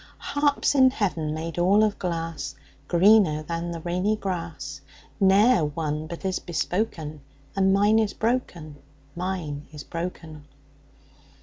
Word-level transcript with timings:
Harps 0.17 0.73
in 0.73 0.89
heaven, 0.89 1.31
made 1.31 1.59
all 1.59 1.83
of 1.83 1.99
glass, 1.99 2.55
Greener 2.87 3.43
than 3.43 3.69
the 3.69 3.81
rainy 3.81 4.15
grass. 4.15 4.81
Ne'er 5.19 5.59
a 5.59 5.65
one 5.65 6.07
but 6.07 6.25
is 6.25 6.39
bespoken, 6.39 7.21
And 7.55 7.71
mine 7.71 7.99
is 7.99 8.15
broken 8.15 8.77
mine 9.15 9.67
is 9.71 9.83
broken! 9.83 10.45